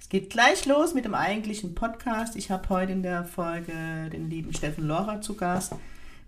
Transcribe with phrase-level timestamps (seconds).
[0.00, 2.36] es geht gleich los mit dem eigentlichen Podcast.
[2.36, 3.72] Ich habe heute in der Folge
[4.12, 5.74] den lieben Steffen Lora zu Gast,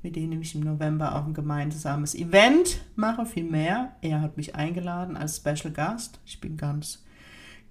[0.02, 3.26] mit dem ich im November auch ein gemeinsames Event mache.
[3.26, 3.92] Viel mehr.
[4.00, 6.18] Er hat mich eingeladen als Special Gast.
[6.26, 7.04] Ich bin ganz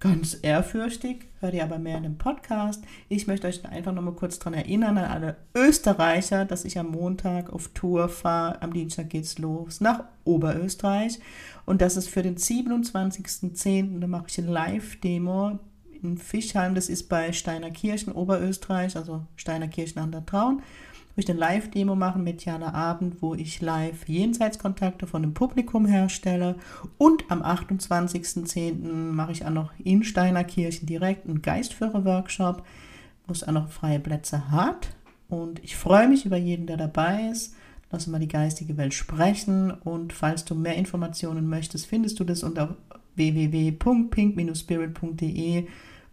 [0.00, 2.84] ganz ehrfürchtig, hört ihr aber mehr in dem Podcast.
[3.08, 7.50] Ich möchte euch einfach nochmal kurz daran erinnern, an alle Österreicher, dass ich am Montag
[7.50, 8.62] auf Tour fahre.
[8.62, 11.18] Am Dienstag geht es los nach Oberösterreich.
[11.66, 14.00] Und das ist für den 27.10.
[14.00, 15.58] Da mache ich eine Live-Demo
[16.02, 16.74] in Fischheim.
[16.74, 20.62] Das ist bei Steinerkirchen, Oberösterreich, also Steinerkirchen an der Traun
[21.18, 25.84] wo ich eine Live-Demo machen mit Jana Abend, wo ich live Jenseitskontakte von dem Publikum
[25.84, 26.54] herstelle.
[26.96, 29.10] Und am 28.10.
[29.10, 32.62] mache ich auch noch in Steinerkirchen direkt einen Geistführer-Workshop,
[33.26, 34.94] wo es auch noch freie Plätze hat.
[35.28, 37.56] Und ich freue mich über jeden, der dabei ist.
[37.90, 39.72] Lass mal die geistige Welt sprechen.
[39.72, 42.76] Und falls du mehr Informationen möchtest, findest du das unter
[43.16, 45.66] www.pink-spirit.de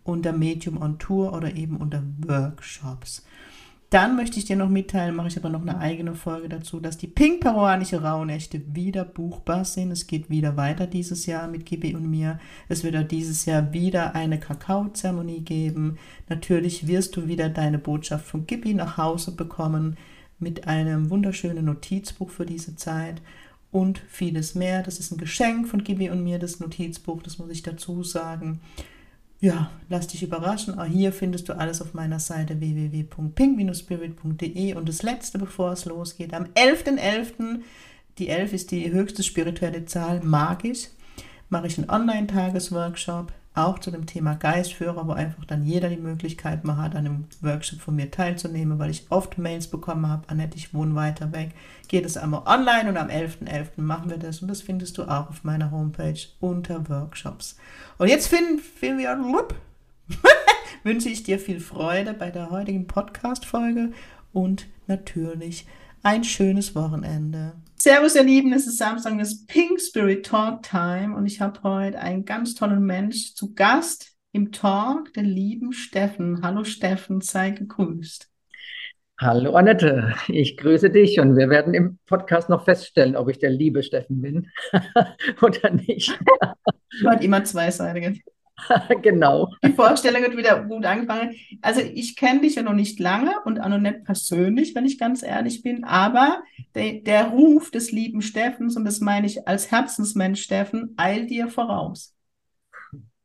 [0.05, 3.25] unter Medium on Tour oder eben unter Workshops.
[3.89, 6.97] Dann möchte ich dir noch mitteilen, mache ich aber noch eine eigene Folge dazu, dass
[6.97, 9.91] die pink-peruanische Rauhnächte wieder buchbar sind.
[9.91, 12.39] Es geht wieder weiter dieses Jahr mit Gibi und mir.
[12.67, 15.97] Es wird auch dieses Jahr wieder eine Kakaozeremonie geben.
[16.29, 19.97] Natürlich wirst du wieder deine Botschaft von Gibi nach Hause bekommen
[20.39, 23.21] mit einem wunderschönen Notizbuch für diese Zeit
[23.71, 24.83] und vieles mehr.
[24.83, 28.59] Das ist ein Geschenk von Gibi und mir, das Notizbuch, das muss ich dazu sagen
[29.39, 30.79] ja, lass dich überraschen.
[30.79, 34.75] Auch hier findest du alles auf meiner Seite www.pink-spirit.de.
[34.75, 37.59] Und das letzte, bevor es losgeht, am 11.11., .11.,
[38.17, 40.87] die 11 ist die höchste spirituelle Zahl, magisch,
[41.49, 46.63] mache ich einen Online-Tagesworkshop auch zu dem Thema Geistführer, wo einfach dann jeder die Möglichkeit
[46.63, 50.57] mal hat, an einem Workshop von mir teilzunehmen, weil ich oft Mails bekommen habe, Annette,
[50.57, 51.51] ich wohne weiter weg.
[51.87, 53.47] Geht es einmal online und am 11.11.
[53.47, 53.81] .11.
[53.81, 57.57] machen wir das und das findest du auch auf meiner Homepage unter Workshops.
[57.97, 59.15] Und jetzt finden, finden wir,
[60.83, 63.91] wünsche ich dir viel Freude bei der heutigen Podcast-Folge
[64.33, 65.65] und natürlich
[66.03, 67.53] ein schönes Wochenende.
[67.85, 71.99] Servus, ihr Lieben, es ist Samstag, das Pink Spirit Talk Time und ich habe heute
[71.99, 76.41] einen ganz tollen Mensch zu Gast im Talk, den lieben Steffen.
[76.41, 78.27] Hallo Steffen, sei gegrüßt.
[79.19, 83.51] Hallo Annette, ich grüße dich und wir werden im Podcast noch feststellen, ob ich der
[83.51, 84.49] liebe Steffen bin
[85.43, 86.17] oder nicht.
[87.05, 88.15] Hat immer zweiseitige.
[89.01, 89.51] genau.
[89.63, 91.35] Die Vorstellung hat wieder gut angefangen.
[91.61, 94.97] Also ich kenne dich ja noch nicht lange und auch noch nicht persönlich, wenn ich
[94.97, 96.43] ganz ehrlich bin, aber
[96.73, 101.47] der, der Ruf des lieben Steffens, und das meine ich als Herzensmensch Steffen, eilt dir
[101.47, 102.15] voraus.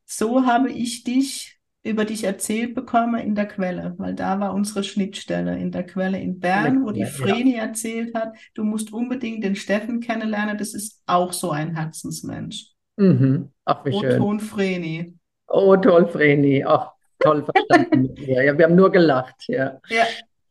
[0.05, 4.83] So habe ich dich über dich erzählt bekommen in der Quelle, weil da war unsere
[4.83, 7.63] Schnittstelle in der Quelle in Bern, wo die Vreni ja.
[7.63, 12.67] erzählt hat, du musst unbedingt den Steffen kennenlernen, das ist auch so ein Herzensmensch.
[12.97, 13.49] Mhm.
[13.65, 14.21] Ach, wie schön.
[14.21, 15.13] Oton Vreni.
[15.53, 16.63] Oh, toll, Vreni.
[16.65, 18.15] Ach, toll verstanden.
[18.17, 19.79] ja, wir haben nur gelacht, ja.
[19.89, 20.05] Ja,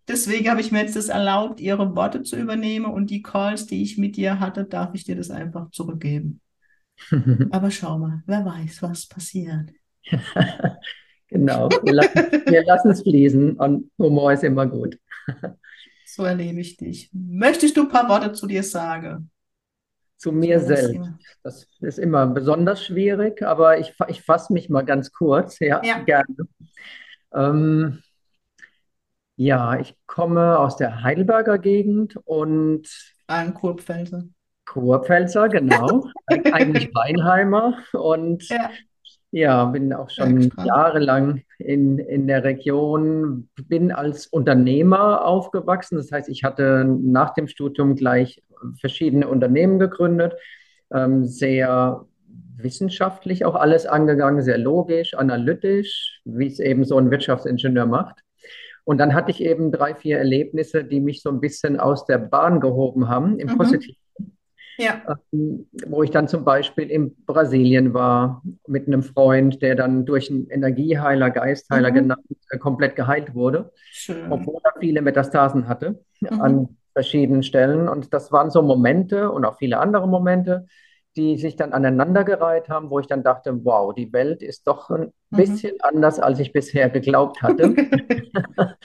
[0.06, 3.82] deswegen habe ich mir jetzt das erlaubt, Ihre Worte zu übernehmen und die Calls, die
[3.82, 6.40] ich mit dir hatte, darf ich dir das einfach zurückgeben.
[7.50, 9.70] Aber schau mal, wer weiß, was passiert.
[11.28, 14.98] genau, wir lassen, wir lassen es fließen und Humor ist immer gut.
[16.04, 17.10] so erlebe ich dich.
[17.12, 19.30] Möchtest du ein paar Worte zu dir sagen?
[20.20, 21.00] Zu mir selbst.
[21.42, 25.58] Das ist immer besonders schwierig, aber ich, ich fasse mich mal ganz kurz.
[25.60, 26.00] Ja, ja.
[26.00, 26.36] gerne.
[27.32, 28.02] Ähm,
[29.36, 32.86] ja, ich komme aus der Heidelberger Gegend und.
[33.28, 34.24] Ein Kurpfälzer.
[34.66, 36.10] Kurpfälzer, genau.
[36.26, 38.70] Eigentlich Weinheimer und ja.
[39.30, 39.64] Ja.
[39.66, 45.96] bin auch schon jahrelang in, in der Region, bin als Unternehmer aufgewachsen.
[45.96, 48.42] Das heißt, ich hatte nach dem Studium gleich
[48.80, 50.34] verschiedene Unternehmen gegründet,
[50.92, 52.04] ähm, sehr
[52.62, 58.22] wissenschaftlich auch alles angegangen, sehr logisch, analytisch, wie es eben so ein Wirtschaftsingenieur macht.
[58.84, 62.18] Und dann hatte ich eben drei, vier Erlebnisse, die mich so ein bisschen aus der
[62.18, 63.58] Bahn gehoben haben, im mhm.
[63.58, 63.99] Positiven.
[64.78, 65.02] Ja.
[65.32, 70.30] Ähm, wo ich dann zum Beispiel in Brasilien war mit einem Freund, der dann durch
[70.30, 71.94] einen Energieheiler, Geistheiler mhm.
[71.94, 74.30] genannt, äh, komplett geheilt wurde, Schön.
[74.30, 76.40] obwohl er viele Metastasen hatte mhm.
[76.40, 77.88] an verschiedenen Stellen.
[77.88, 80.66] Und das waren so Momente und auch viele andere Momente,
[81.16, 85.12] die sich dann aneinandergereiht haben, wo ich dann dachte, wow, die Welt ist doch ein
[85.30, 85.36] mhm.
[85.36, 87.74] bisschen anders, als ich bisher geglaubt hatte.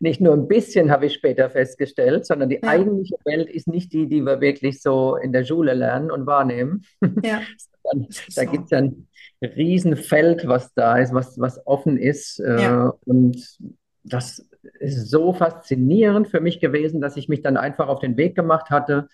[0.00, 2.68] nicht nur ein bisschen, habe ich später festgestellt, sondern die ja.
[2.68, 6.82] eigentliche Welt ist nicht die, die wir wirklich so in der Schule lernen und wahrnehmen.
[7.22, 7.42] Ja.
[7.84, 8.50] dann, da so.
[8.50, 9.08] gibt es ein
[9.42, 12.40] Riesenfeld, was da ist, was, was offen ist.
[12.40, 12.94] Äh, ja.
[13.04, 13.58] Und
[14.02, 14.46] das
[14.78, 18.70] ist so faszinierend für mich gewesen, dass ich mich dann einfach auf den Weg gemacht
[18.70, 19.08] hatte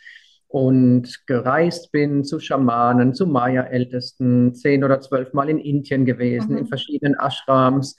[0.48, 6.58] und gereist bin zu Schamanen, zu Maya-Ältesten, zehn oder zwölf Mal in Indien gewesen, mhm.
[6.58, 7.96] in verschiedenen Ashrams.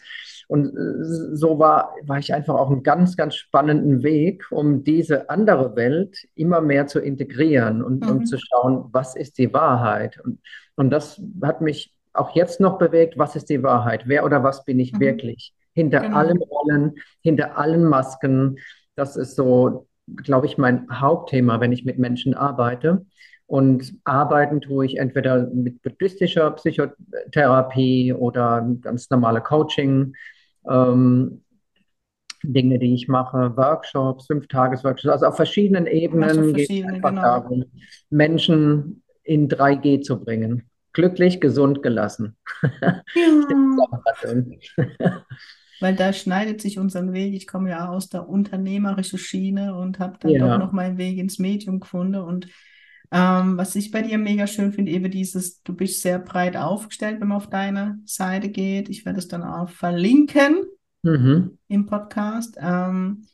[0.47, 5.29] Und äh, so war, war ich einfach auf einem ganz, ganz spannenden Weg, um diese
[5.29, 8.09] andere Welt immer mehr zu integrieren und, mhm.
[8.09, 10.19] und zu schauen, was ist die Wahrheit.
[10.23, 10.39] Und,
[10.75, 14.03] und das hat mich auch jetzt noch bewegt, was ist die Wahrheit?
[14.05, 14.99] Wer oder was bin ich mhm.
[15.01, 15.53] wirklich?
[15.73, 16.17] Hinter genau.
[16.17, 18.57] allen Rollen, hinter allen Masken.
[18.95, 23.05] Das ist so glaube ich, mein Hauptthema, wenn ich mit Menschen arbeite.
[23.45, 30.15] Und arbeiten tue ich entweder mit buddhistischer Psychotherapie oder ganz normale Coaching.
[30.69, 31.43] Ähm,
[32.43, 37.21] Dinge, die ich mache, Workshops, Fünf-Tages-Workshops, also auf verschiedenen Ebenen geht es einfach genau.
[37.21, 37.65] darum,
[38.09, 40.69] Menschen in 3G zu bringen.
[40.93, 42.37] Glücklich, gesund, gelassen.
[42.81, 43.03] Ja.
[45.79, 47.33] weil da schneidet sich unser Weg.
[47.33, 50.47] Ich komme ja aus der unternehmerischen Schiene und habe dann ja.
[50.47, 52.15] doch noch meinen Weg ins Medium gefunden.
[52.21, 52.47] Und
[53.11, 57.21] ähm, was ich bei dir mega schön finde, eben dieses, du bist sehr breit aufgestellt,
[57.21, 58.89] wenn man auf deine Seite geht.
[58.89, 60.63] Ich werde es dann auch verlinken
[61.03, 61.57] mhm.
[61.67, 62.57] im Podcast.
[62.59, 63.25] Ähm,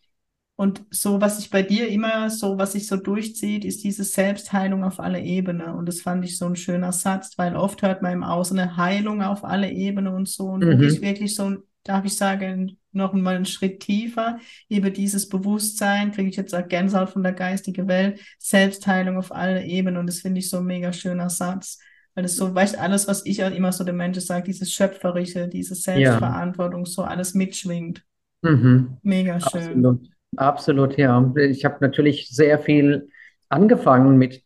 [0.55, 4.83] und so, was ich bei dir immer so, was sich so durchzieht, ist diese Selbstheilung
[4.83, 5.73] auf alle Ebenen.
[5.73, 8.77] Und das fand ich so ein schöner Satz, weil oft hört man im Außen eine
[8.77, 10.45] Heilung auf alle Ebenen und so.
[10.45, 10.71] Und mhm.
[10.71, 14.39] du bist wirklich so ein darf ich sagen, noch mal einen Schritt tiefer.
[14.69, 19.63] Über dieses Bewusstsein kriege ich jetzt auch Gänsehaut von der geistigen Welt, Selbstheilung auf alle
[19.63, 21.79] Ebenen und das finde ich so ein mega schöner Satz.
[22.15, 25.47] Weil das so, weißt alles, was ich auch immer so den Menschen sage, dieses Schöpferische,
[25.47, 26.91] diese Selbstverantwortung, ja.
[26.91, 28.03] so alles mitschwingt.
[28.43, 28.97] Mhm.
[29.01, 29.61] Mega schön.
[29.61, 30.09] Absolut.
[30.35, 31.33] Absolut, ja.
[31.35, 33.09] Ich habe natürlich sehr viel
[33.49, 34.43] angefangen mit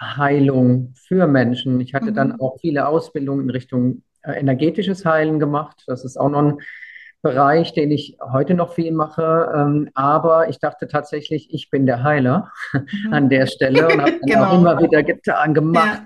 [0.00, 1.80] Heilung für Menschen.
[1.80, 2.14] Ich hatte mhm.
[2.14, 5.84] dann auch viele Ausbildungen in Richtung energetisches Heilen gemacht.
[5.86, 6.58] Das ist auch noch ein
[7.20, 9.52] Bereich, den ich heute noch viel mache.
[9.54, 12.86] Ähm, aber ich dachte tatsächlich, ich bin der Heiler mhm.
[13.12, 14.44] an der Stelle und habe dann genau.
[14.44, 16.02] auch immer wieder getan, gemacht.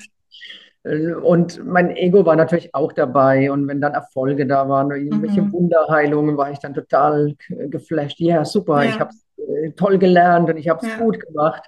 [0.85, 0.91] Ja.
[0.91, 3.50] Äh, und mein Ego war natürlich auch dabei.
[3.50, 5.53] Und wenn dann Erfolge da waren, irgendwelche mhm.
[5.53, 8.19] Wunderheilungen, war ich dann total geflasht.
[8.20, 8.91] Ja, super, ja.
[8.91, 10.99] ich habe es äh, toll gelernt und ich habe es ja.
[10.99, 11.62] gut gemacht.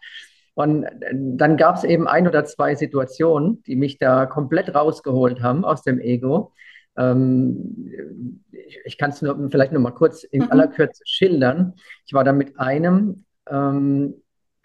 [0.54, 5.64] Und dann gab es eben ein oder zwei Situationen, die mich da komplett rausgeholt haben
[5.64, 6.52] aus dem Ego.
[6.96, 10.52] Ähm, ich, ich kann es vielleicht noch mal kurz in mhm.
[10.52, 11.74] aller Kürze schildern.
[12.06, 14.14] Ich war da mit einem ähm,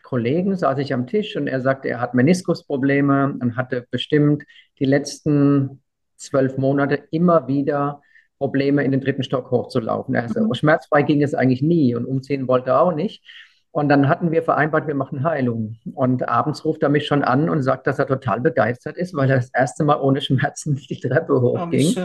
[0.03, 4.44] Kollegen, saß ich am Tisch und er sagte, er hat Meniskusprobleme und hatte bestimmt
[4.80, 5.81] die letzten
[6.18, 8.01] zwölf Monate immer wieder
[8.38, 10.15] Probleme, in den dritten Stock hochzulaufen.
[10.15, 10.53] Also mhm.
[10.53, 13.24] schmerzfrei ging es eigentlich nie und umziehen wollte er auch nicht.
[13.71, 15.77] Und dann hatten wir vereinbart, wir machen Heilung.
[15.94, 19.30] Und abends ruft er mich schon an und sagt, dass er total begeistert ist, weil
[19.30, 21.95] er das erste Mal ohne Schmerzen die Treppe oh, hochging.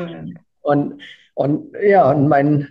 [0.63, 1.03] Oh, und,
[1.35, 2.69] und ja, und mein,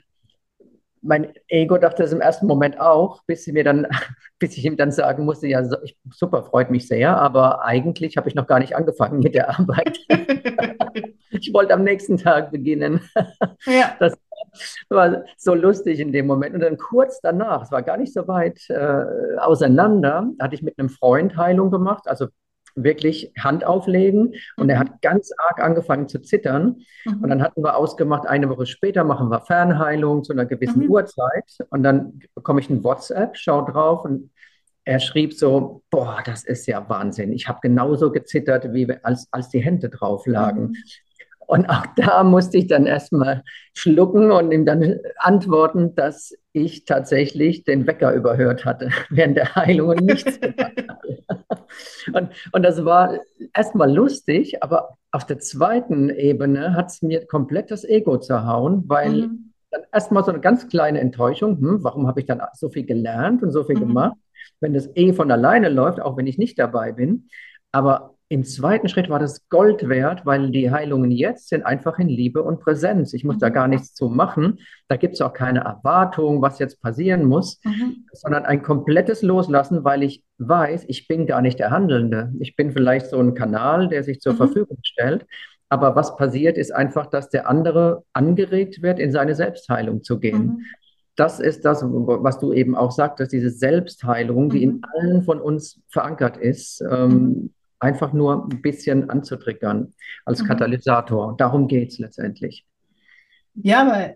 [1.01, 3.88] mein Ego dachte das im ersten Moment auch, bis, mir dann,
[4.40, 5.63] bis ich ihm dann sagen musste, ja,
[6.12, 10.00] super, freut mich sehr, aber eigentlich habe ich noch gar nicht angefangen mit der Arbeit.
[11.31, 13.02] ich wollte am nächsten Tag beginnen.
[13.66, 13.95] Ja.
[14.00, 14.16] Das
[14.90, 16.56] war so lustig in dem Moment.
[16.56, 20.78] Und dann kurz danach, es war gar nicht so weit äh, auseinander, hatte ich mit
[20.78, 22.28] einem Freund Heilung gemacht, also
[22.76, 24.69] wirklich Hand auflegen und mhm.
[24.69, 26.81] er hat ganz arg angefangen zu zittern.
[27.06, 27.24] Mhm.
[27.24, 30.90] Und dann hatten wir ausgemacht, eine Woche später machen wir Fernheilung zu einer gewissen mhm.
[30.90, 31.57] Uhrzeit.
[31.69, 34.31] Und dann bekomme ich ein WhatsApp, schau drauf und
[34.86, 37.31] er schrieb so, boah, das ist ja Wahnsinn.
[37.31, 40.69] Ich habe genauso gezittert, wie als, als die Hände drauf lagen.
[40.69, 40.76] Mhm.
[41.47, 47.64] Und auch da musste ich dann erstmal schlucken und ihm dann antworten, dass ich tatsächlich
[47.64, 50.83] den Wecker überhört hatte während der Heilung und nichts gemacht
[51.30, 51.64] hatte.
[52.14, 53.19] Und, und das war
[53.56, 59.28] erstmal lustig, aber auf der zweiten Ebene hat es mir komplett das Ego zerhauen, weil
[59.28, 59.54] mhm.
[59.71, 63.44] dann erstmal so eine ganz kleine Enttäuschung, hm, warum habe ich dann so viel gelernt
[63.44, 63.88] und so viel mhm.
[63.88, 64.18] gemacht,
[64.59, 67.28] wenn das eh von alleine läuft, auch wenn ich nicht dabei bin.
[67.71, 72.07] Aber im zweiten Schritt war das Gold wert, weil die Heilungen jetzt sind einfach in
[72.09, 73.13] Liebe und Präsenz.
[73.13, 73.42] Ich muss mhm.
[73.42, 74.57] da gar nichts zu machen.
[74.87, 78.07] Da gibt es auch keine Erwartung, was jetzt passieren muss, mhm.
[78.11, 82.33] sondern ein komplettes Loslassen, weil ich weiß, ich bin gar nicht der Handelnde.
[82.40, 84.37] Ich bin vielleicht so ein Kanal, der sich zur mhm.
[84.37, 85.28] Verfügung stellt.
[85.69, 90.45] Aber was passiert, ist einfach, dass der andere angeregt wird, in seine Selbstheilung zu gehen.
[90.45, 90.61] Mhm.
[91.16, 94.81] Das ist das, was du eben auch sagtest, diese Selbstheilung, die in mhm.
[94.92, 96.83] allen von uns verankert ist.
[96.90, 99.94] Ähm, mhm einfach nur ein bisschen anzutriggern
[100.25, 100.47] als mhm.
[100.47, 101.35] Katalysator.
[101.37, 102.66] Darum geht es letztendlich.
[103.56, 104.16] Ja, aber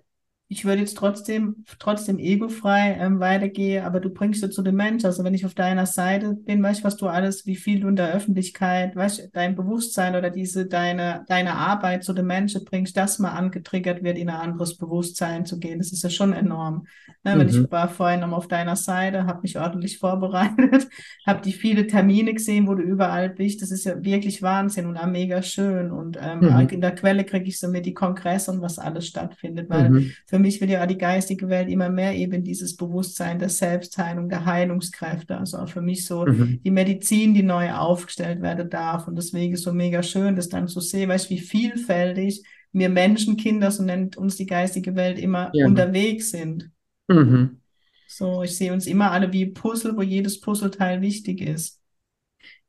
[0.50, 5.04] ich würde jetzt trotzdem, trotzdem egofrei ähm, weitergehen, aber du bringst ja zu dem Mensch.
[5.04, 7.90] Also wenn ich auf deiner Seite bin, weißt du, was du alles, wie viel du
[7.90, 12.64] in der Öffentlichkeit, weißt du, dein Bewusstsein oder diese, deine, deine Arbeit zu den Menschen
[12.64, 15.80] bringst, dass mal angetriggert wird, in ein anderes Bewusstsein zu gehen.
[15.80, 16.88] Das ist ja schon enorm.
[17.24, 17.36] Ne?
[17.36, 17.40] Mhm.
[17.40, 20.88] Wenn ich war vorhin noch auf deiner Seite, habe mich ordentlich vorbereitet,
[21.28, 23.62] habe die viele Termine gesehen, wo du überall bist.
[23.62, 25.92] Das ist ja wirklich Wahnsinn und auch mega schön.
[25.92, 26.70] Und ähm, mhm.
[26.70, 30.12] in der Quelle kriege ich so mit die Kongresse und was alles stattfindet, weil mhm.
[30.38, 34.46] Für mich wird ja die geistige Welt immer mehr eben dieses Bewusstsein der Selbstheilung, der
[34.46, 35.36] Heilungskräfte.
[35.36, 36.62] Also auch für mich so mhm.
[36.64, 39.08] die Medizin, die neu aufgestellt werden darf.
[39.08, 42.90] Und deswegen ist so mega schön, das dann zu sehen, weißt du, wie vielfältig wir
[42.90, 45.66] Menschenkinder, so nennt uns die geistige Welt, immer ja.
[45.66, 46.70] unterwegs sind.
[47.08, 47.60] Mhm.
[48.08, 51.82] So, ich sehe uns immer alle wie Puzzle, wo jedes Puzzleteil wichtig ist.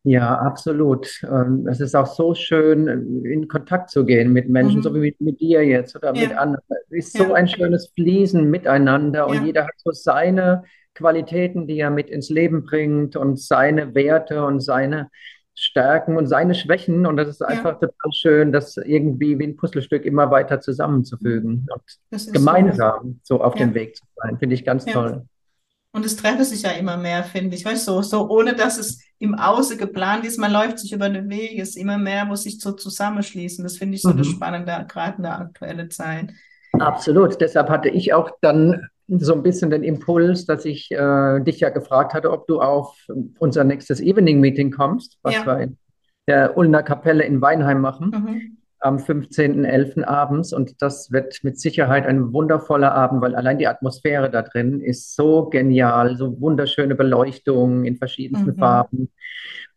[0.05, 1.09] Ja, absolut.
[1.25, 2.87] Ähm, es ist auch so schön,
[3.25, 4.83] in Kontakt zu gehen mit Menschen, mhm.
[4.83, 6.29] so wie mit, mit, dir jetzt oder ja.
[6.29, 6.63] mit anderen.
[6.91, 9.45] Es ist so ein schönes Fließen miteinander und ja.
[9.45, 10.63] jeder hat so seine
[10.95, 15.11] Qualitäten, die er mit ins Leben bringt und seine Werte und seine
[15.55, 17.05] Stärken und seine Schwächen.
[17.05, 22.33] Und das ist einfach total schön, das irgendwie wie ein Puzzlestück immer weiter zusammenzufügen und
[22.33, 24.39] gemeinsam so, so auf dem Weg zu sein.
[24.39, 25.27] Finde ich ganz toll.
[25.91, 27.65] Und es treffen sich ja immer mehr, finde ich.
[27.65, 31.09] Weißt du, so, so ohne dass es im Außen geplant ist, man läuft sich über
[31.09, 33.65] den Weg, es ist immer mehr, muss sich so zusammenschließen.
[33.65, 34.19] Das finde ich so mhm.
[34.19, 36.33] das Spannende, gerade in der aktuellen Zeit.
[36.73, 37.41] Absolut.
[37.41, 41.71] Deshalb hatte ich auch dann so ein bisschen den Impuls, dass ich äh, dich ja
[41.71, 42.97] gefragt hatte, ob du auf
[43.39, 45.47] unser nächstes Evening Meeting kommst, was ja.
[45.47, 45.79] wir in
[46.29, 48.11] der Ulner Kapelle in Weinheim machen.
[48.11, 50.05] Mhm am 15.11.
[50.05, 54.81] abends und das wird mit Sicherheit ein wundervoller Abend, weil allein die Atmosphäre da drin
[54.81, 58.59] ist so genial, so wunderschöne Beleuchtung in verschiedensten mhm.
[58.59, 59.11] Farben.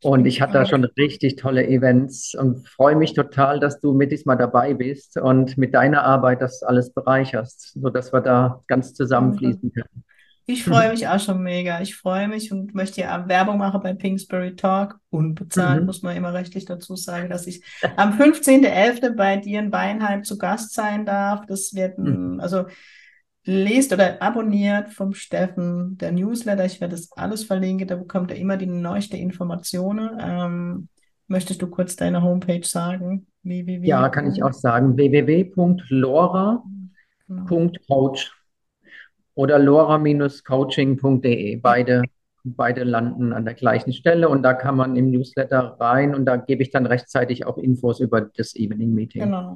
[0.04, 4.12] Und ich hatte da schon richtig tolle Events und freue mich total, dass du mit
[4.12, 9.72] diesmal dabei bist und mit deiner Arbeit das alles bereicherst, sodass wir da ganz zusammenfließen
[9.72, 10.04] können.
[10.46, 11.82] Ich freue mich auch schon mega.
[11.82, 15.00] Ich freue mich und möchte ja Werbung machen bei Pinksbury Talk.
[15.10, 15.86] Unbezahlt, mhm.
[15.86, 17.64] muss man immer rechtlich dazu sagen, dass ich
[17.96, 19.16] am 15.11.
[19.16, 21.46] bei dir in Weinheim zu Gast sein darf.
[21.46, 22.40] Das wird, mhm.
[22.40, 22.66] also
[23.44, 26.66] lest oder abonniert vom Steffen der Newsletter.
[26.66, 27.88] Ich werde das alles verlinken.
[27.88, 30.18] Da bekommt er immer die neuesten Informationen.
[30.20, 30.88] Ähm,
[31.28, 33.28] möchtest du kurz deine Homepage sagen?
[33.44, 33.88] Wie, wie, wie?
[33.88, 34.98] Ja, kann ich auch sagen.
[34.98, 36.64] www.lora.coach.
[37.28, 38.41] Genau
[39.36, 41.58] oder lora-coaching.de.
[41.58, 42.04] Beide,
[42.44, 46.38] beide landen an der gleichen Stelle und da kann man im Newsletter rein und da
[46.38, 49.24] gebe ich dann rechtzeitig auch Infos über das Evening Meeting.
[49.24, 49.56] Genau.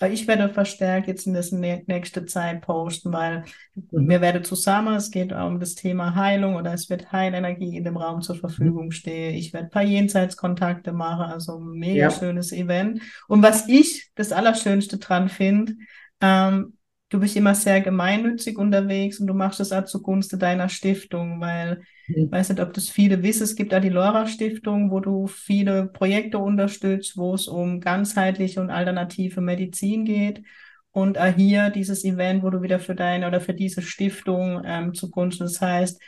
[0.00, 4.08] Weil ich werde verstärkt jetzt in das nächste Zeit posten, weil mhm.
[4.08, 7.96] wir werden zusammen, es geht um das Thema Heilung oder es wird Heilenergie in dem
[7.96, 8.90] Raum zur Verfügung mhm.
[8.90, 9.36] stehen.
[9.36, 12.10] Ich werde ein paar Jenseitskontakte machen, also ein mega ja.
[12.10, 13.02] schönes Event.
[13.28, 15.74] Und was ich das Allerschönste dran finde,
[16.20, 16.74] ähm,
[17.14, 21.82] du bist immer sehr gemeinnützig unterwegs und du machst das auch zugunsten deiner Stiftung, weil
[22.08, 22.32] ich mhm.
[22.32, 25.86] weiß nicht, ob das viele wissen, es gibt da die Lora Stiftung, wo du viele
[25.86, 30.42] Projekte unterstützt, wo es um ganzheitliche und alternative Medizin geht.
[30.90, 34.92] Und auch hier dieses Event, wo du wieder für deine oder für diese Stiftung ähm,
[34.92, 36.00] zugunsten, das heißt,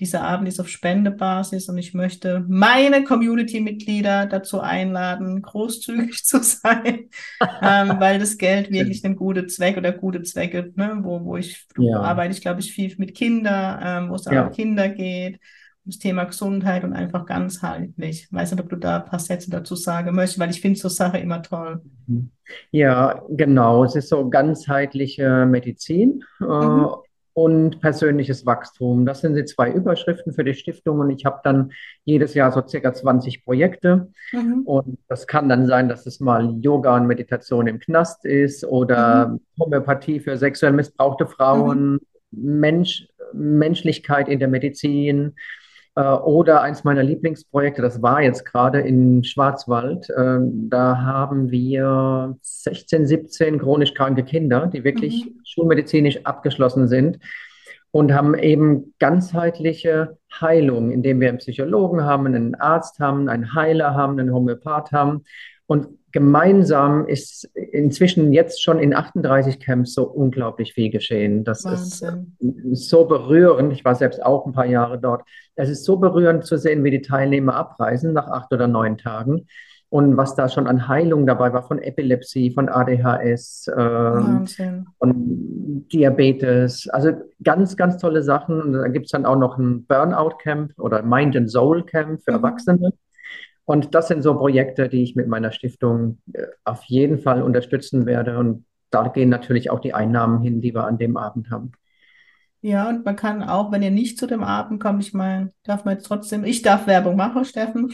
[0.00, 7.10] dieser Abend ist auf Spendebasis und ich möchte meine Community-Mitglieder dazu einladen, großzügig zu sein,
[7.62, 11.66] ähm, weil das Geld wirklich ein guter Zweck oder gute Zwecke, ne, wo, wo ich
[11.78, 12.00] ja.
[12.00, 14.46] arbeite, ich glaube ich viel mit Kindern, ähm, wo es ja.
[14.46, 15.36] um Kinder geht,
[15.84, 18.24] um das Thema Gesundheit und einfach ganzheitlich.
[18.24, 20.80] Ich weiß nicht, ob du da ein paar Sätze dazu sagen möchtest, weil ich finde
[20.80, 21.82] so Sache immer toll.
[22.72, 23.84] Ja, genau.
[23.84, 26.24] Es ist so ganzheitliche Medizin.
[26.40, 26.88] Äh, mhm
[27.34, 29.04] und persönliches Wachstum.
[29.04, 31.72] Das sind die zwei Überschriften für die Stiftung und ich habe dann
[32.04, 34.62] jedes Jahr so circa 20 Projekte mhm.
[34.64, 39.28] und das kann dann sein, dass es mal Yoga und Meditation im Knast ist oder
[39.28, 39.40] mhm.
[39.58, 41.94] Homöopathie für sexuell missbrauchte Frauen,
[42.30, 42.60] mhm.
[42.60, 45.34] Mensch, Menschlichkeit in der Medizin,
[46.02, 50.08] oder eins meiner Lieblingsprojekte, das war jetzt gerade in Schwarzwald.
[50.16, 55.40] Ähm, da haben wir 16, 17 chronisch kranke Kinder, die wirklich mhm.
[55.44, 57.20] schulmedizinisch abgeschlossen sind
[57.94, 63.94] und haben eben ganzheitliche Heilung, indem wir einen Psychologen haben, einen Arzt haben, einen Heiler
[63.94, 65.22] haben, einen Homöopath haben.
[65.66, 71.42] Und gemeinsam ist inzwischen jetzt schon in 38 Camps so unglaublich viel geschehen.
[71.44, 72.36] Das Wahnsinn.
[72.70, 73.72] ist so berührend.
[73.72, 75.22] Ich war selbst auch ein paar Jahre dort.
[75.56, 79.46] Es ist so berührend zu sehen, wie die Teilnehmer abreisen nach acht oder neun Tagen
[79.88, 84.46] und was da schon an Heilung dabei war von Epilepsie, von ADHS, ähm,
[84.98, 86.88] von Diabetes.
[86.88, 87.12] Also
[87.42, 88.60] ganz, ganz tolle Sachen.
[88.60, 92.32] Und da gibt es dann auch noch ein Burnout-Camp oder Mind and Soul Camp für
[92.32, 92.36] mhm.
[92.36, 92.92] Erwachsene
[93.64, 98.06] Und das sind so Projekte, die ich mit meiner Stiftung äh, auf jeden Fall unterstützen
[98.06, 98.38] werde.
[98.38, 101.72] Und da gehen natürlich auch die Einnahmen hin, die wir an dem Abend haben.
[102.60, 105.84] Ja, und man kann auch, wenn ihr nicht zu dem Abend kommt, ich meine, darf
[105.84, 107.92] man jetzt trotzdem, ich darf Werbung machen, Steffen.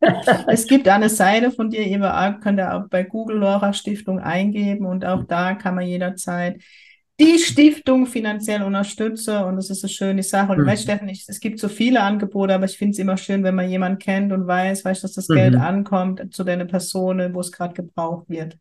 [0.48, 2.00] es gibt eine Seite von dir, ihr
[2.42, 6.60] könnt ihr auch bei Google Lora Stiftung eingeben und auch da kann man jederzeit
[7.20, 10.52] die Stiftung finanziell unterstützen und das ist eine schöne Sache.
[10.52, 10.66] Und mhm.
[10.66, 13.54] weißt, Steffen, ich, es gibt so viele Angebote, aber ich finde es immer schön, wenn
[13.54, 15.34] man jemanden kennt und weiß, weißt, dass das mhm.
[15.34, 18.56] Geld ankommt zu deiner Person, wo es gerade gebraucht wird.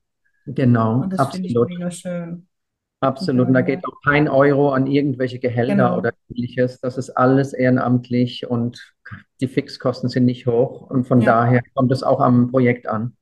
[0.48, 2.48] Genau, und das finde ich schön.
[3.00, 3.48] Absolut.
[3.48, 5.98] Und da geht auch kein Euro an irgendwelche Gehälter genau.
[5.98, 6.80] oder ähnliches.
[6.80, 8.94] Das ist alles ehrenamtlich und
[9.40, 10.90] die Fixkosten sind nicht hoch.
[10.90, 11.44] Und von ja.
[11.44, 13.16] daher kommt es auch am Projekt an.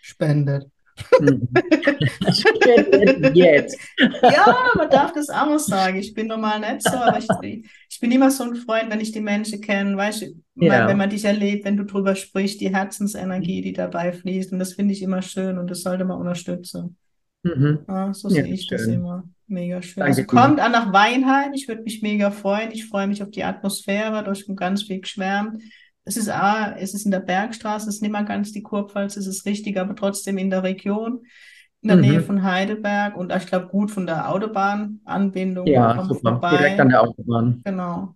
[0.00, 0.70] Spendet.
[1.20, 1.48] Mhm.
[3.34, 3.78] Jetzt.
[3.98, 5.98] Ja, man darf das auch noch sagen.
[5.98, 7.28] Ich bin normal nicht so, aber ich,
[7.90, 10.26] ich bin immer so ein Freund, wenn ich die Menschen kenne, weißt du,
[10.56, 10.88] ja.
[10.88, 14.52] wenn man dich erlebt, wenn du drüber sprichst, die Herzensenergie, die dabei fließt.
[14.52, 16.96] Und das finde ich immer schön und das sollte man unterstützen.
[17.42, 17.80] Mhm.
[17.88, 18.78] Ja, so ja, sehe ich schön.
[18.78, 19.24] das immer.
[19.46, 20.02] Mega schön.
[20.02, 21.54] Danke also kommt an nach Weinheim.
[21.54, 22.70] Ich würde mich mega freuen.
[22.70, 24.22] Ich freue mich auf die Atmosphäre.
[24.22, 25.62] Da ist ganz viel geschwärmt.
[26.08, 29.18] Es ist, ah, es ist in der Bergstraße, es ist nicht mal ganz die Kurpfalz,
[29.18, 31.20] es ist richtig, aber trotzdem in der Region,
[31.82, 32.02] in der mhm.
[32.02, 35.66] Nähe von Heidelberg und ich glaube gut von der Autobahnanbindung.
[35.66, 36.32] Ja, super.
[36.32, 36.56] Vorbei.
[36.56, 37.60] Direkt an der Autobahn.
[37.62, 38.14] Genau.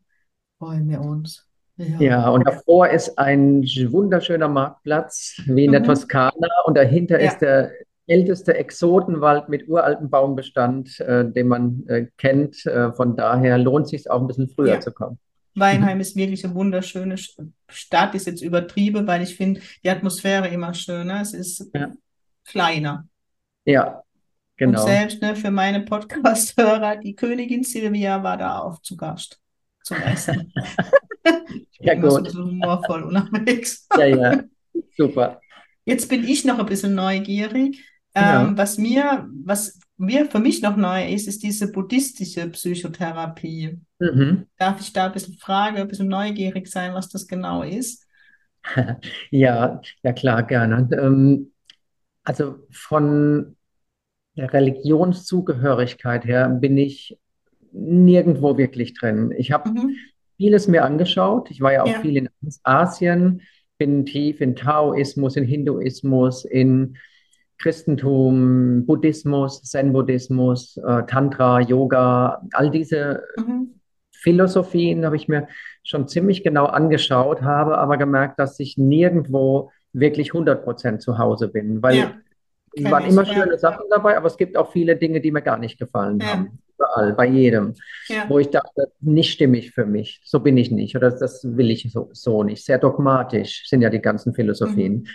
[0.59, 1.47] Freuen wir uns.
[1.77, 2.01] Ja.
[2.01, 2.29] ja.
[2.31, 5.75] und davor ist ein wunderschöner Marktplatz wie in mhm.
[5.75, 7.31] der Toskana und dahinter ja.
[7.31, 7.73] ist der
[8.07, 12.65] älteste Exotenwald mit uraltem Baumbestand, äh, den man äh, kennt.
[12.65, 14.81] Äh, von daher lohnt es sich auch ein bisschen früher ja.
[14.81, 15.19] zu kommen.
[15.55, 17.17] Weinheim ist wirklich eine wunderschöne
[17.69, 21.21] Stadt, ist jetzt übertrieben, weil ich finde die Atmosphäre immer schöner.
[21.21, 21.93] Es ist ja.
[22.45, 23.07] kleiner.
[23.65, 24.03] Ja,
[24.57, 24.81] genau.
[24.81, 29.41] Und selbst ne, für meine Podcast-Hörer, die Königin Silvia war da auch zu Gast
[29.83, 30.53] zum Essen.
[31.81, 32.31] ja, gut.
[32.31, 33.87] So humorvoll unterwegs.
[33.97, 34.43] ja, ja,
[34.97, 35.41] super.
[35.85, 37.85] Jetzt bin ich noch ein bisschen neugierig.
[38.15, 38.43] Ja.
[38.43, 43.79] Ähm, was mir, was mir für mich noch neu ist, ist diese buddhistische Psychotherapie.
[44.01, 44.47] Mhm.
[44.59, 48.07] Darf ich da ein bisschen fragen, ein bisschen neugierig sein, was das genau ist?
[49.31, 50.89] Ja, ja klar, gerne.
[50.93, 51.53] Ähm,
[52.23, 53.57] also von
[54.37, 57.19] der Religionszugehörigkeit her bin ich
[57.73, 59.33] nirgendwo wirklich drin.
[59.37, 59.97] Ich habe mhm.
[60.37, 61.51] vieles mir angeschaut.
[61.51, 62.01] Ich war ja auch ja.
[62.01, 62.29] viel in
[62.63, 63.43] Asien,
[63.79, 66.97] bin tief in Taoismus, in Hinduismus, in
[67.63, 73.81] Christentum, Buddhismus, Zen-Buddhismus, äh, Tantra, Yoga, all diese mhm.
[74.11, 75.49] Philosophien habe ich mir
[75.83, 81.83] schon ziemlich genau angeschaut, habe aber gemerkt, dass ich nirgendwo wirklich 100% zu Hause bin,
[81.83, 82.15] weil ja,
[82.75, 83.59] es waren immer schöne ja.
[83.59, 86.27] Sachen dabei, aber es gibt auch viele Dinge, die mir gar nicht gefallen ja.
[86.29, 86.59] haben.
[86.75, 87.75] Überall, bei jedem.
[88.29, 90.21] Wo ich dachte, nicht stimmig für mich.
[90.25, 92.65] So bin ich nicht oder das will ich so, so nicht.
[92.65, 94.95] Sehr dogmatisch sind ja die ganzen Philosophien.
[94.95, 95.07] Mhm.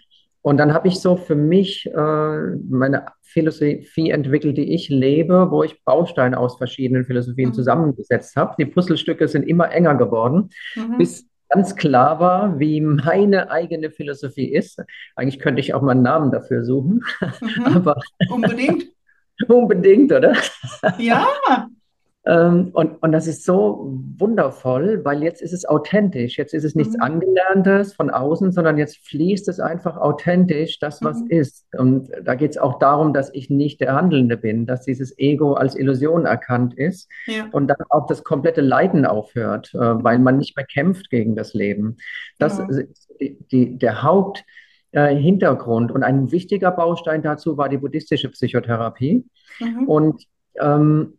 [0.42, 2.38] Und dann habe ich so für mich äh,
[2.70, 7.54] meine Philosophie entwickelt, die ich lebe, wo ich Bausteine aus verschiedenen Philosophien mhm.
[7.54, 8.56] zusammengesetzt habe.
[8.58, 10.98] Die Puzzlestücke sind immer enger geworden, mhm.
[10.98, 14.82] bis ganz klar war, wie meine eigene Philosophie ist.
[15.16, 17.02] Eigentlich könnte ich auch mal einen Namen dafür suchen.
[17.42, 17.66] Mhm.
[17.76, 18.86] Aber unbedingt.
[19.48, 20.36] unbedingt, oder?
[20.98, 21.28] Ja,
[22.28, 26.38] und, und das ist so wundervoll, weil jetzt ist es authentisch.
[26.38, 27.02] Jetzt ist es nichts mhm.
[27.02, 31.28] Angelerntes von außen, sondern jetzt fließt es einfach authentisch, das, was mhm.
[31.30, 31.68] ist.
[31.78, 35.54] Und da geht es auch darum, dass ich nicht der Handelnde bin, dass dieses Ego
[35.54, 37.46] als Illusion erkannt ist ja.
[37.54, 41.54] und dann auch das komplette Leiden aufhört, äh, weil man nicht mehr kämpft gegen das
[41.54, 41.96] Leben.
[42.40, 42.68] Das ja.
[42.68, 44.44] ist die, die, der Haupt.
[44.94, 49.26] Äh, Hintergrund und ein wichtiger Baustein dazu war die buddhistische Psychotherapie.
[49.60, 49.84] Mhm.
[49.84, 50.24] Und
[50.62, 51.18] ähm,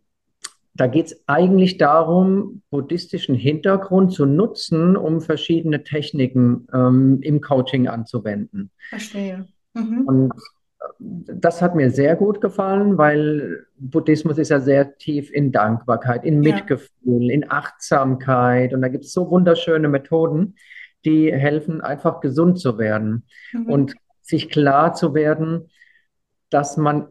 [0.79, 7.89] da geht es eigentlich darum, buddhistischen Hintergrund zu nutzen, um verschiedene Techniken ähm, im Coaching
[7.89, 8.71] anzuwenden.
[8.89, 9.45] Verstehe.
[9.73, 10.03] Mhm.
[10.07, 15.51] Und äh, das hat mir sehr gut gefallen, weil Buddhismus ist ja sehr tief in
[15.51, 17.33] Dankbarkeit, in Mitgefühl, ja.
[17.33, 18.73] in Achtsamkeit.
[18.73, 20.55] Und da gibt es so wunderschöne Methoden,
[21.03, 23.65] die helfen, einfach gesund zu werden mhm.
[23.65, 25.69] und sich klar zu werden,
[26.49, 27.09] dass man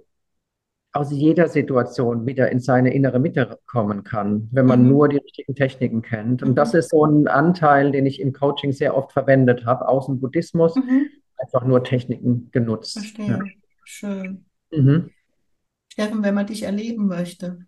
[0.99, 4.89] aus jeder Situation wieder in seine innere Mitte kommen kann, wenn man mhm.
[4.89, 6.43] nur die richtigen Techniken kennt.
[6.43, 6.55] Und mhm.
[6.57, 10.19] das ist so ein Anteil, den ich im Coaching sehr oft verwendet habe, aus dem
[10.19, 11.07] Buddhismus, mhm.
[11.37, 12.95] einfach nur Techniken genutzt.
[12.95, 13.27] Verstehe.
[13.29, 13.39] Ja.
[13.85, 14.45] Schön.
[14.73, 15.11] Mhm.
[15.93, 17.61] Steffen, wenn man dich erleben möchte,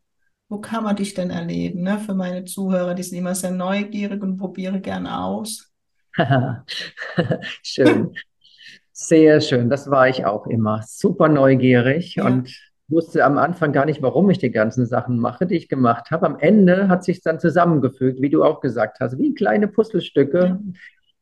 [0.49, 1.83] wo kann man dich denn erleben?
[1.83, 2.01] Ne?
[2.01, 5.73] Für meine Zuhörer, die sind immer sehr neugierig und probieren gerne aus.
[7.63, 8.13] schön.
[8.93, 10.83] Sehr schön, das war ich auch immer.
[10.85, 12.27] Super neugierig ja.
[12.27, 16.11] und wusste am Anfang gar nicht, warum ich die ganzen Sachen mache, die ich gemacht
[16.11, 16.27] habe.
[16.27, 20.59] Am Ende hat sich dann zusammengefügt, wie du auch gesagt hast, wie kleine Puzzlestücke.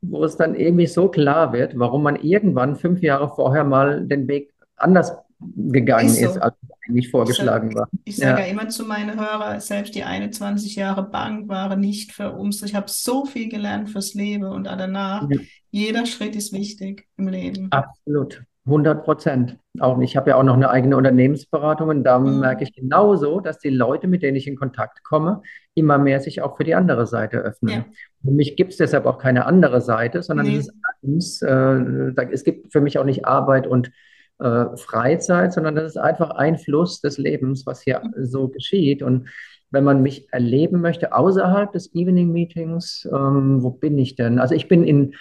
[0.01, 4.29] wo es dann irgendwie so klar wird, warum man irgendwann fünf Jahre vorher mal den
[4.29, 6.27] Weg anders gegangen ist, so.
[6.27, 6.55] ist als
[6.89, 7.89] eigentlich vorgeschlagen ich sag, war.
[8.05, 8.47] Ich sage ja.
[8.47, 8.53] ja.
[8.53, 12.63] immer zu meinen Hörern, selbst die 21 Jahre Bank waren nicht für uns.
[12.63, 15.39] Ich habe so viel gelernt fürs Leben und danach, ja.
[15.71, 17.69] jeder Schritt ist wichtig im Leben.
[17.71, 18.43] Absolut.
[18.69, 19.59] 100 Prozent.
[19.81, 22.41] Auch ich habe ja auch noch eine eigene Unternehmensberatung und da mhm.
[22.41, 25.43] merke ich genauso, dass die Leute, mit denen ich in Kontakt komme,
[25.75, 27.75] immer mehr sich auch für die andere Seite öffnen.
[27.75, 27.85] Ja.
[28.23, 30.57] Für mich gibt es deshalb auch keine andere Seite, sondern nee.
[30.57, 30.71] es,
[31.03, 33.91] ist äh, es gibt für mich auch nicht Arbeit und
[34.39, 39.03] äh, Freizeit, sondern das ist einfach ein Fluss des Lebens, was hier so geschieht.
[39.03, 39.29] Und
[39.71, 44.39] wenn man mich erleben möchte außerhalb des Evening Meetings, ähm, wo bin ich denn?
[44.39, 45.15] Also ich bin in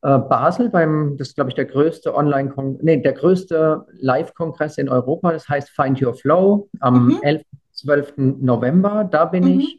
[0.00, 5.32] Basel beim, das ist glaube ich der größte Online, nee, der größte Live-Kongress in Europa.
[5.32, 7.18] Das heißt Find Your Flow am mhm.
[7.22, 7.42] 11.
[7.72, 8.14] 12.
[8.40, 9.08] November.
[9.10, 9.60] Da bin mhm.
[9.60, 9.78] ich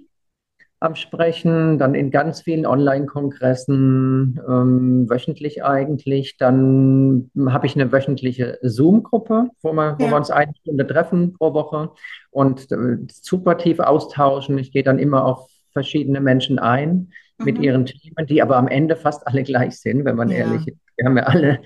[0.81, 6.37] am Sprechen, dann in ganz vielen Online-Kongressen, ähm, wöchentlich eigentlich.
[6.37, 9.95] Dann habe ich eine wöchentliche Zoom-Gruppe, wo, wir, ja.
[9.99, 11.91] wo wir uns eine Stunde treffen pro Woche
[12.31, 14.57] und äh, super tief austauschen.
[14.57, 17.45] Ich gehe dann immer auf verschiedene Menschen ein mhm.
[17.45, 20.37] mit ihren Themen, die aber am Ende fast alle gleich sind, wenn man ja.
[20.37, 20.77] ehrlich ist.
[20.97, 21.59] Wir haben ja alle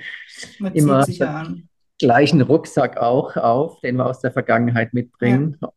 [0.59, 5.57] man immer den gleichen Rucksack auch auf, den wir aus der Vergangenheit mitbringen.
[5.61, 5.69] Ja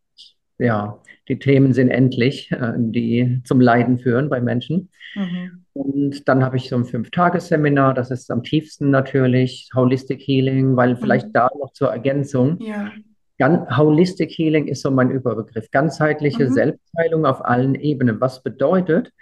[0.59, 4.91] ja, die Themen sind endlich, äh, die zum Leiden führen bei Menschen.
[5.15, 5.65] Mhm.
[5.73, 10.95] Und dann habe ich so ein Fünf-Tages-Seminar, das ist am tiefsten natürlich, Holistic Healing, weil
[10.95, 10.99] mhm.
[10.99, 12.59] vielleicht da noch zur Ergänzung.
[12.61, 12.91] Ja.
[13.39, 15.71] Gan Holistic Healing ist so mein Überbegriff.
[15.71, 16.53] Ganzheitliche mhm.
[16.53, 18.21] Selbstheilung auf allen Ebenen.
[18.21, 19.13] Was bedeutet,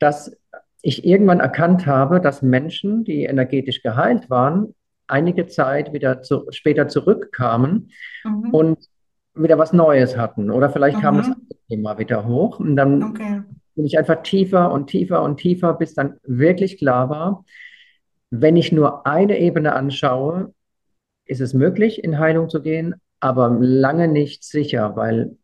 [0.00, 0.36] dass
[0.82, 4.74] ich irgendwann erkannt habe, dass Menschen, die energetisch geheilt waren,
[5.06, 7.90] einige Zeit wieder zu, später zurückkamen
[8.24, 8.50] mhm.
[8.50, 8.78] und
[9.34, 10.50] wieder was Neues hatten.
[10.50, 11.02] Oder vielleicht mhm.
[11.02, 11.30] kam das
[11.68, 12.58] Thema wieder hoch.
[12.58, 13.42] Und dann okay.
[13.74, 17.44] bin ich einfach tiefer und tiefer und tiefer, bis dann wirklich klar war,
[18.30, 20.54] wenn ich nur eine Ebene anschaue,
[21.26, 25.36] ist es möglich, in Heilung zu gehen, aber lange nicht sicher, weil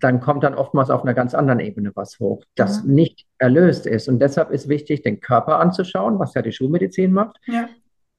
[0.00, 2.94] dann kommt dann oftmals auf einer ganz anderen Ebene was hoch, das mhm.
[2.94, 4.08] nicht erlöst ist.
[4.08, 7.36] Und deshalb ist wichtig, den Körper anzuschauen, was ja die Schulmedizin macht.
[7.46, 7.68] Ja.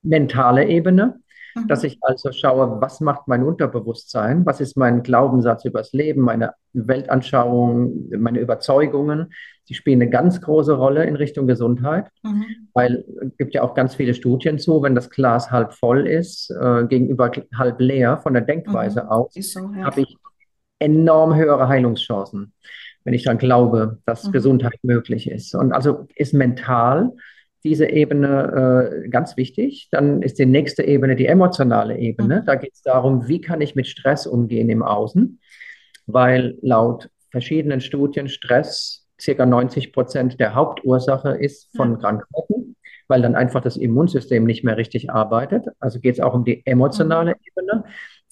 [0.01, 1.19] Mentale Ebene,
[1.55, 1.67] Mhm.
[1.67, 6.53] Dass ich also schaue, was macht mein Unterbewusstsein, was ist mein Glaubenssatz übers Leben, meine
[6.73, 9.33] Weltanschauung, meine Überzeugungen.
[9.69, 12.45] Die spielen eine ganz große Rolle in Richtung Gesundheit, mhm.
[12.73, 16.51] weil es gibt ja auch ganz viele Studien zu, wenn das Glas halb voll ist,
[16.51, 19.09] äh, gegenüber halb leer von der Denkweise mhm.
[19.09, 19.85] aus, so, ja.
[19.85, 20.17] habe ich
[20.79, 22.53] enorm höhere Heilungschancen,
[23.03, 24.31] wenn ich dann glaube, dass mhm.
[24.31, 25.55] Gesundheit möglich ist.
[25.55, 27.11] Und also ist mental
[27.63, 29.89] diese Ebene äh, ganz wichtig.
[29.91, 32.41] Dann ist die nächste Ebene die emotionale Ebene.
[32.41, 32.45] Mhm.
[32.45, 35.39] Da geht es darum, wie kann ich mit Stress umgehen im Außen,
[36.05, 41.99] weil laut verschiedenen Studien Stress circa 90 Prozent der Hauptursache ist von mhm.
[41.99, 42.75] Krankheiten,
[43.07, 45.65] weil dann einfach das Immunsystem nicht mehr richtig arbeitet.
[45.79, 47.41] Also geht es auch um die emotionale mhm.
[47.47, 47.83] Ebene.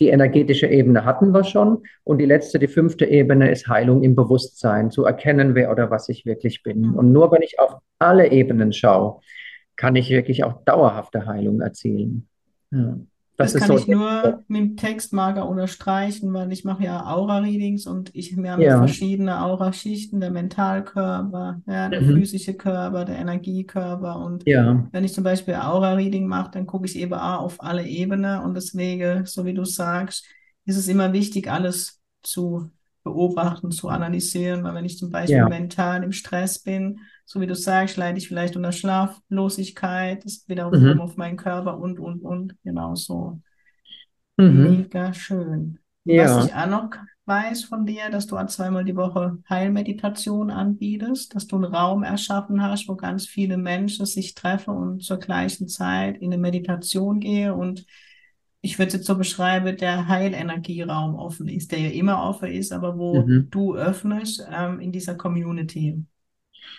[0.04, 1.84] Die energetische Ebene hatten wir schon.
[2.04, 6.10] Und die letzte, die fünfte Ebene ist Heilung im Bewusstsein, zu erkennen, wer oder was
[6.10, 6.82] ich wirklich bin.
[6.82, 6.96] Mhm.
[6.96, 9.22] Und nur wenn ich auf alle Ebenen schaue,
[9.78, 12.28] kann ich wirklich auch dauerhafte Heilung erzielen.
[12.72, 12.98] Ja.
[13.36, 17.88] Das, das kann so ich nur mit dem Textmarker unterstreichen, weil ich mache ja Aura-Readings
[17.88, 18.78] und ich wir haben ja.
[18.78, 22.16] verschiedene Aura-Schichten, der Mentalkörper, ja, der mhm.
[22.16, 24.20] physische Körper, der Energiekörper.
[24.20, 24.88] Und ja.
[24.92, 28.54] wenn ich zum Beispiel Aura-Reading mache, dann gucke ich eben auch auf alle Ebenen und
[28.54, 30.26] deswegen, so wie du sagst,
[30.66, 32.70] ist es immer wichtig, alles zu
[33.04, 35.50] beobachten, zu analysieren, weil wenn ich zum Beispiel ja.
[35.50, 40.94] mental im Stress bin, so wie du sagst, leide ich vielleicht unter Schlaflosigkeit, das wiederum
[40.94, 41.02] mhm.
[41.02, 43.40] auf meinen Körper und, und, und, genau so.
[44.38, 44.64] Mhm.
[44.64, 45.80] Mega schön.
[46.06, 46.38] Ja.
[46.38, 46.90] Was ich auch noch
[47.26, 52.62] weiß von dir, dass du zweimal die Woche Heilmeditation anbietest, dass du einen Raum erschaffen
[52.62, 57.52] hast, wo ganz viele Menschen sich treffen und zur gleichen Zeit in eine Meditation gehen
[57.52, 57.86] und
[58.66, 62.72] ich würde es jetzt so beschreiben, der Heilenergieraum offen ist, der ja immer offen ist,
[62.72, 63.50] aber wo mhm.
[63.52, 66.02] du öffnest ähm, in dieser Community.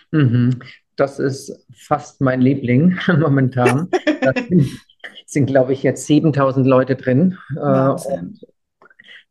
[0.09, 0.59] Mhm.
[0.95, 3.89] Das ist fast mein Liebling momentan.
[4.21, 4.33] Da
[5.27, 7.37] sind, glaube ich, jetzt 7000 Leute drin.
[7.51, 7.95] Äh,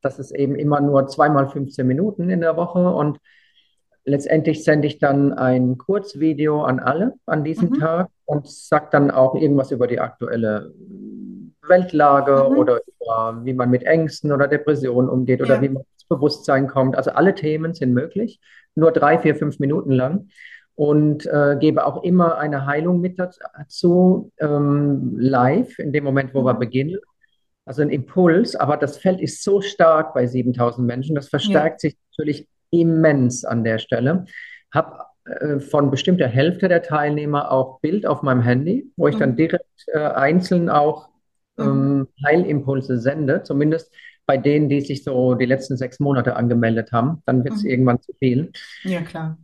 [0.01, 3.19] das ist eben immer nur zweimal 15 Minuten in der Woche und
[4.05, 7.81] letztendlich sende ich dann ein Kurzvideo an alle an diesem mhm.
[7.81, 10.73] Tag und sage dann auch irgendwas über die aktuelle
[11.69, 12.59] Weltlage mhm.
[12.59, 15.63] oder über, wie man mit Ängsten oder Depressionen umgeht oder ja.
[15.63, 16.97] wie man ins Bewusstsein kommt.
[16.97, 18.41] Also alle Themen sind möglich,
[18.75, 20.29] nur drei, vier, fünf Minuten lang
[20.75, 26.43] und äh, gebe auch immer eine Heilung mit dazu, ähm, live, in dem Moment, wo
[26.43, 26.47] mhm.
[26.47, 26.99] wir beginnen.
[27.67, 31.91] Also ein Impuls, aber das Feld ist so stark bei 7000 Menschen, das verstärkt ja.
[31.91, 34.27] sich natürlich immens an der Stelle.
[34.73, 39.21] Habe äh, von bestimmter Hälfte der Teilnehmer auch Bild auf meinem Handy, wo ich mhm.
[39.21, 41.14] dann direkt äh, einzeln auch mhm.
[41.59, 43.93] Ähm, Heilimpulse sende, zumindest
[44.27, 47.23] bei denen, die sich so die letzten sechs Monate angemeldet haben.
[47.27, 47.71] Dann wird es mhm.
[47.71, 48.53] irgendwann zu viel.
[48.83, 49.37] Ja, klar.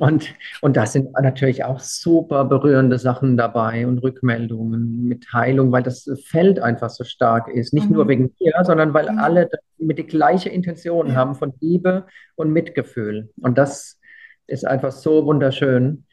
[0.00, 5.84] Und, und da sind natürlich auch super berührende Sachen dabei und Rückmeldungen mit Heilung, weil
[5.84, 7.72] das Feld einfach so stark ist.
[7.72, 7.94] Nicht mhm.
[7.94, 9.18] nur wegen mir, sondern weil mhm.
[9.18, 11.14] alle mit die gleiche Intention ja.
[11.14, 13.30] haben von Liebe und Mitgefühl.
[13.40, 14.00] Und das
[14.48, 16.04] ist einfach so wunderschön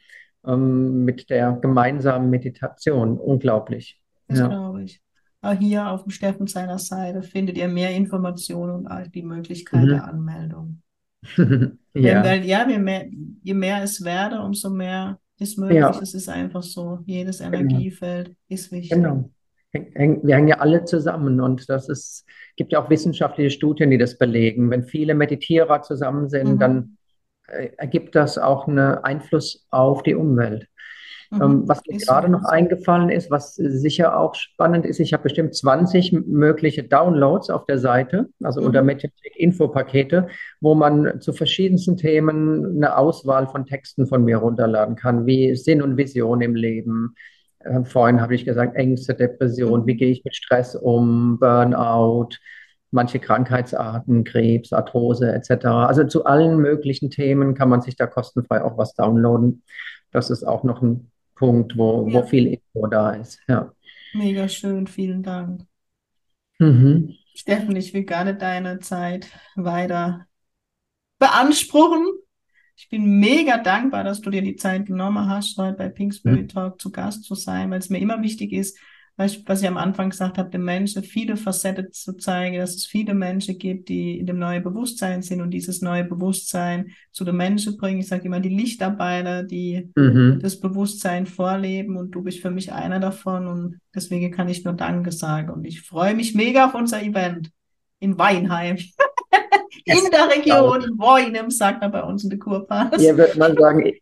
[0.46, 3.18] ähm, mit der gemeinsamen Meditation.
[3.18, 4.00] Unglaublich.
[4.28, 4.46] Das ja.
[4.46, 5.00] glaube ich.
[5.46, 9.88] Auch hier auf dem Steffen seiner Seite findet ihr mehr Informationen und die Möglichkeit mhm.
[9.88, 10.82] der Anmeldung.
[11.94, 12.24] ja.
[12.24, 13.06] Weil, ja, je mehr,
[13.42, 15.78] je mehr es werde, umso mehr ist möglich.
[15.78, 15.98] Ja.
[16.00, 17.00] Es ist einfach so.
[17.06, 17.58] Jedes genau.
[17.58, 18.38] Energiefeld genau.
[18.48, 18.90] ist wichtig.
[18.90, 19.30] Genau.
[19.72, 22.24] Wir hängen ja alle zusammen und das ist,
[22.56, 24.70] gibt ja auch wissenschaftliche Studien, die das belegen.
[24.70, 26.58] Wenn viele Meditierer zusammen sind, mhm.
[26.58, 26.96] dann
[27.46, 30.66] äh, ergibt das auch einen Einfluss auf die Umwelt.
[31.30, 31.42] Mhm.
[31.42, 35.54] Ähm, was mir gerade noch eingefallen ist, was sicher auch spannend ist, ich habe bestimmt
[35.54, 38.68] 20 mögliche Downloads auf der Seite, also mhm.
[38.68, 40.28] unter Mediathek Infopakete,
[40.60, 45.82] wo man zu verschiedensten Themen eine Auswahl von Texten von mir runterladen kann, wie Sinn
[45.82, 47.14] und Vision im Leben.
[47.60, 49.86] Äh, vorhin habe ich gesagt, Ängste, Depression, mhm.
[49.86, 52.30] wie gehe ich mit Stress um, Burnout,
[52.90, 55.66] manche Krankheitsarten, Krebs, Arthrose etc.
[55.66, 59.62] Also zu allen möglichen Themen kann man sich da kostenfrei auch was downloaden.
[60.12, 62.14] Das ist auch noch ein Punkt, wo, ja.
[62.14, 63.38] wo viel Info da ist.
[63.46, 63.72] Ja.
[64.14, 65.62] Mega schön, vielen Dank.
[66.58, 67.14] Mhm.
[67.34, 70.26] Steffen, ich will gerne deine Zeit weiter
[71.18, 72.06] beanspruchen.
[72.76, 76.42] Ich bin mega dankbar, dass du dir die Zeit genommen hast, heute bei Pink Spirit
[76.42, 76.48] mhm.
[76.48, 78.78] Talk zu Gast zu sein, weil es mir immer wichtig ist,
[79.18, 83.14] was ich am Anfang gesagt habe, den Menschen viele Facetten zu zeigen, dass es viele
[83.14, 87.78] Menschen gibt, die in dem neuen Bewusstsein sind und dieses neue Bewusstsein zu den Menschen
[87.78, 88.00] bringen.
[88.00, 90.40] Ich sage immer, die Lichtarbeiter, die mhm.
[90.42, 94.74] das Bewusstsein vorleben und du bist für mich einer davon und deswegen kann ich nur
[94.74, 97.50] Danke sagen und ich freue mich mega auf unser Event
[98.00, 98.76] in Weinheim.
[99.86, 103.00] in der Region Weinem, sagt man bei uns in der Kurpass.
[103.00, 103.92] Hier wird man sagen,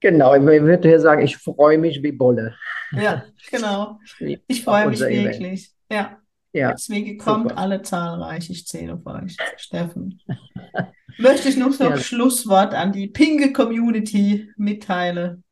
[0.00, 2.54] genau, ich würde hier sagen, ich freue mich wie Bolle.
[2.92, 3.98] Ja, genau.
[4.46, 5.70] Ich freue mich wirklich.
[5.90, 6.18] Ja.
[6.52, 6.72] ja.
[6.72, 7.58] Deswegen kommt super.
[7.58, 8.50] alle zahlreich.
[8.50, 10.20] Ich zähle auf euch, Steffen.
[11.18, 15.44] Möchte ich noch so ein Schlusswort an die Pinge Community mitteilen?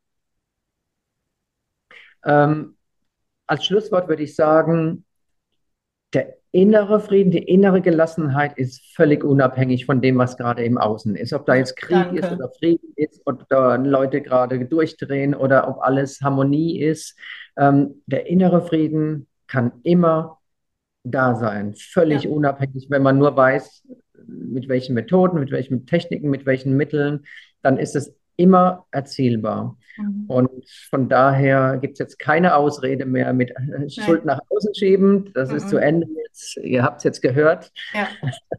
[2.24, 2.76] Ähm,
[3.46, 5.04] als Schlusswort würde ich sagen,
[6.12, 11.16] der innere Frieden, die innere Gelassenheit ist völlig unabhängig von dem, was gerade im Außen
[11.16, 11.32] ist.
[11.32, 12.20] Ob da jetzt Krieg Danke.
[12.20, 17.18] ist oder Frieden ist, da Leute gerade durchdrehen oder ob alles Harmonie ist.
[17.56, 20.38] Ähm, der innere Frieden kann immer
[21.02, 22.30] da sein, völlig ja.
[22.30, 23.88] unabhängig, wenn man nur weiß,
[24.26, 27.24] mit welchen Methoden, mit welchen Techniken, mit welchen Mitteln,
[27.62, 29.76] dann ist es immer erzielbar.
[29.96, 30.24] Mhm.
[30.26, 35.30] Und von daher gibt es jetzt keine Ausrede mehr mit äh, Schuld nach außen schieben.
[35.34, 35.56] Das mhm.
[35.56, 35.82] ist zu mhm.
[35.82, 36.56] Ende jetzt.
[36.58, 37.72] Ihr habt es jetzt gehört.
[37.92, 38.08] Ja,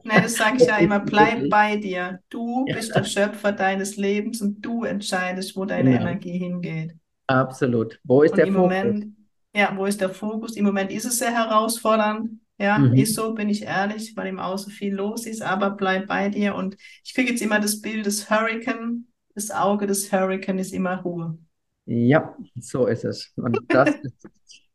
[0.04, 1.00] Nein, das sage ich ja immer.
[1.06, 2.20] Bleib bei dir.
[2.30, 3.02] Du bist ja.
[3.02, 6.02] der Schöpfer deines Lebens und du entscheidest, wo deine ja.
[6.02, 6.96] Energie hingeht.
[7.28, 8.00] Absolut.
[8.04, 8.62] Wo ist und der Fokus?
[8.62, 9.06] Moment,
[9.54, 10.56] ja, wo ist der Fokus?
[10.56, 12.40] Im Moment ist es sehr herausfordernd.
[12.58, 12.94] Ja, mhm.
[12.94, 16.56] ist so, bin ich ehrlich, weil im Außen viel los ist, aber bleib bei dir.
[16.56, 21.02] Und ich kriege jetzt immer das Bild des Hurricane das Auge des Hurricane ist immer
[21.02, 21.38] Ruhe.
[21.86, 23.32] Ja, so ist es.
[23.36, 24.28] Und das ist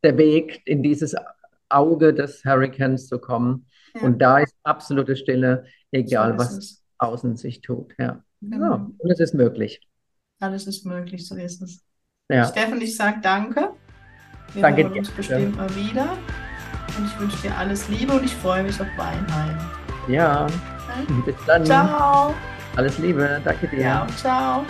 [0.05, 1.17] der Weg, in dieses
[1.69, 3.67] Auge des Hurricanes zu kommen.
[3.95, 4.03] Ja.
[4.03, 6.85] Und da ist absolute Stille, egal so was es.
[6.99, 7.95] außen sich tut.
[7.99, 8.23] Ja.
[8.41, 8.75] Genau.
[8.77, 8.91] ja.
[8.99, 9.81] Und es ist möglich.
[10.39, 11.85] Alles ist möglich, so ist es.
[12.29, 12.47] Ja.
[12.47, 13.73] Steffen, ich sage danke.
[14.53, 16.17] Wir danke hören uns bestimmt mal wieder.
[16.97, 19.59] Und ich wünsche dir alles Liebe und ich freue mich auf Weinheim.
[20.09, 20.47] Ja,
[21.25, 21.65] bis dann.
[21.65, 22.35] Ciao.
[22.77, 23.81] Alles Liebe, danke dir.
[23.81, 24.65] Ja, ciao.